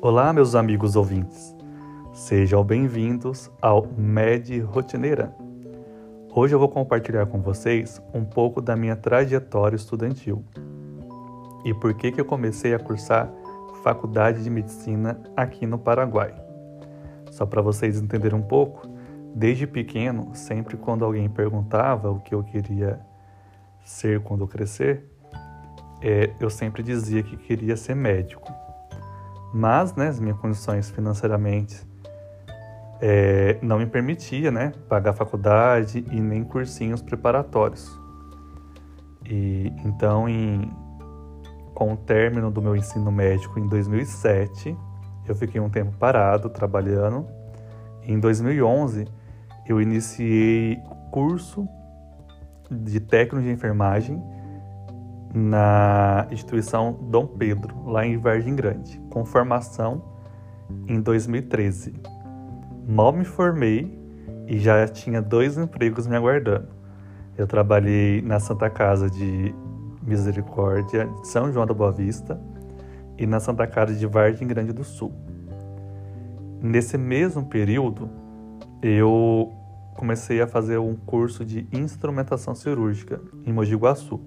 [0.00, 1.56] Olá, meus amigos ouvintes.
[2.12, 5.34] Sejam bem-vindos ao Med Rotineira.
[6.32, 10.44] Hoje eu vou compartilhar com vocês um pouco da minha trajetória estudantil
[11.64, 13.28] e por que que eu comecei a cursar
[13.82, 16.32] faculdade de medicina aqui no Paraguai.
[17.32, 18.88] Só para vocês entenderem um pouco,
[19.34, 23.00] desde pequeno, sempre quando alguém perguntava o que eu queria
[23.84, 25.10] ser quando crescer,
[26.00, 28.67] é, eu sempre dizia que queria ser médico.
[29.52, 31.86] Mas, né, as minhas condições financeiramente
[33.00, 37.98] é, não me permitia, né, pagar faculdade e nem cursinhos preparatórios.
[39.24, 40.70] E então, em,
[41.74, 44.76] com o término do meu ensino médico em 2007,
[45.26, 47.26] eu fiquei um tempo parado trabalhando.
[48.02, 49.06] Em 2011,
[49.66, 50.78] eu iniciei
[51.10, 51.68] curso
[52.70, 54.22] de técnico de enfermagem
[55.34, 60.02] na instituição Dom Pedro, lá em Vargem Grande, com formação
[60.86, 61.94] em 2013.
[62.86, 63.98] Mal me formei
[64.46, 66.68] e já tinha dois empregos me aguardando.
[67.36, 69.54] Eu trabalhei na Santa Casa de
[70.02, 72.40] Misericórdia de São João da Boa Vista
[73.18, 75.12] e na Santa Casa de Vargem Grande do Sul.
[76.60, 78.10] Nesse mesmo período,
[78.82, 79.52] eu
[79.94, 84.20] comecei a fazer um curso de instrumentação cirúrgica em Mogi Guaçu.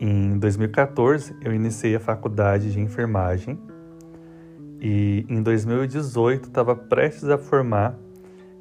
[0.00, 3.58] Em 2014, eu iniciei a faculdade de enfermagem
[4.80, 7.98] e em 2018 estava prestes a formar.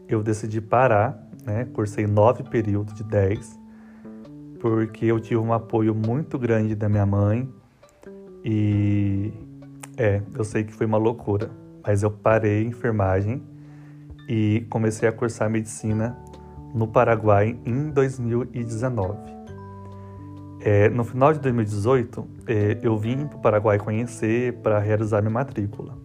[0.08, 1.16] Eu decidi parar,
[1.46, 1.66] né?
[1.66, 3.60] Cursei nove períodos de dez,
[4.60, 7.48] porque eu tive um apoio muito grande da minha mãe
[8.44, 9.32] e
[9.96, 11.52] é, eu sei que foi uma loucura,
[11.86, 13.44] mas eu parei enfermagem
[14.28, 16.18] e comecei a cursar medicina
[16.74, 19.37] no Paraguai em 2019.
[20.62, 25.32] É, no final de 2018, é, eu vim para o Paraguai conhecer para realizar minha
[25.32, 25.98] matrícula.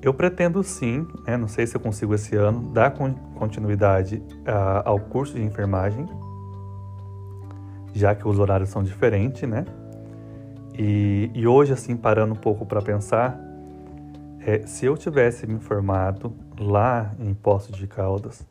[0.00, 5.00] Eu pretendo sim, né, não sei se eu consigo esse ano, dar continuidade a, ao
[5.00, 6.06] curso de enfermagem,
[7.92, 9.64] já que os horários são diferentes, né?
[10.78, 13.40] E, e hoje, assim, parando um pouco para pensar,
[14.46, 18.46] é, se eu tivesse me formado lá em Poços de Caldas,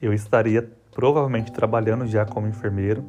[0.00, 3.04] eu estaria provavelmente trabalhando já como enfermeiro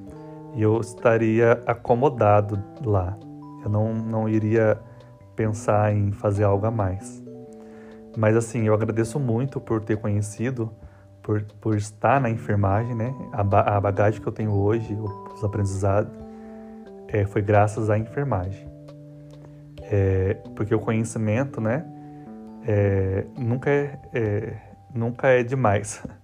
[0.56, 3.18] eu estaria acomodado lá.
[3.64, 4.80] Eu não, não iria
[5.36, 7.24] pensar em fazer algo a mais.
[8.18, 10.72] Mas assim, eu agradeço muito por ter conhecido,
[11.22, 13.13] por, por estar na enfermagem, né?
[13.31, 14.96] A, a bagagem que eu tenho hoje,
[15.34, 16.13] os aprendizados,
[17.08, 18.68] é, foi graças à enfermagem.
[19.81, 21.86] É, porque o conhecimento, né?
[22.66, 24.58] É, nunca, é, é
[24.94, 26.03] nunca é demais.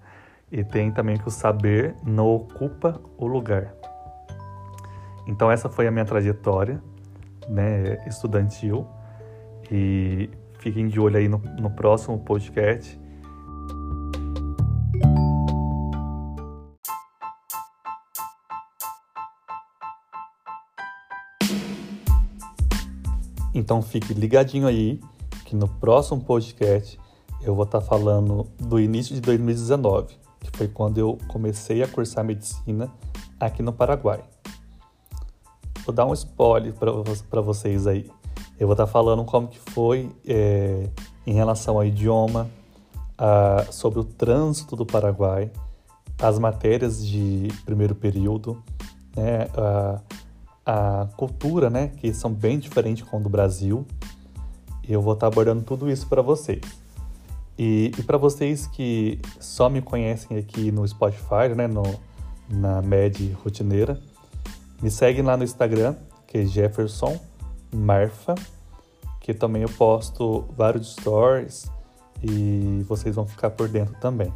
[0.51, 3.71] E tem também que o saber não ocupa o lugar.
[5.29, 6.81] Então essa foi a minha trajetória,
[7.47, 8.87] né, estudantil.
[9.71, 12.99] E fiquem de olho aí no, no próximo podcast.
[23.53, 24.99] Então fique ligadinho aí
[25.45, 26.99] que no próximo podcast
[27.43, 32.25] eu vou estar falando do início de 2019, que foi quando eu comecei a cursar
[32.25, 32.91] medicina
[33.39, 34.23] aqui no Paraguai.
[35.89, 38.05] Vou dar um spoiler para vocês aí.
[38.59, 40.87] Eu vou estar tá falando como que foi é,
[41.25, 42.47] em relação ao idioma,
[43.17, 45.49] a, sobre o trânsito do Paraguai,
[46.21, 48.63] as matérias de primeiro período,
[49.17, 50.01] né, a,
[50.63, 53.83] a cultura, né, que são bem diferentes com a do Brasil.
[54.87, 56.61] Eu vou estar tá abordando tudo isso para vocês.
[57.57, 61.81] E, e para vocês que só me conhecem aqui no Spotify, né, no,
[62.47, 63.99] na Med Rotineira,
[64.81, 65.95] me segue lá no Instagram,
[66.27, 67.19] que é Jefferson
[67.73, 68.35] Marfa,
[69.19, 71.69] que também eu posto vários stories
[72.23, 74.33] e vocês vão ficar por dentro também.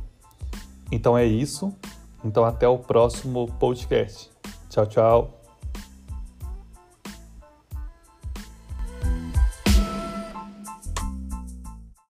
[0.91, 1.73] Então é isso.
[2.23, 4.29] Então até o próximo podcast.
[4.69, 5.42] Tchau, tchau.